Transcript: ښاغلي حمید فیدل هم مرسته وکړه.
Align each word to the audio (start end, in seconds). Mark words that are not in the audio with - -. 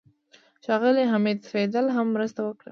ښاغلي 0.65 1.03
حمید 1.11 1.39
فیدل 1.51 1.85
هم 1.95 2.07
مرسته 2.15 2.39
وکړه. 2.43 2.69